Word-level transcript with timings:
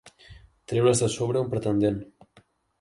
Treure's 0.71 1.05
de 1.05 1.11
sobre 1.17 1.45
un 1.45 1.53
pretendent. 1.53 2.03